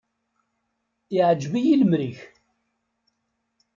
[1.17, 2.17] Iɛǧeb-iyi lemri-k.